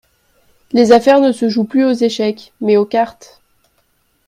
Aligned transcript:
Les 0.71 0.91
affaires 0.93 1.19
ne 1.19 1.31
se 1.31 1.47
jouent 1.47 1.63
plus 1.63 1.85
aux 1.85 1.91
échecs, 1.93 2.53
mais 2.59 2.75
aux 2.75 2.87
cartes. 2.87 3.39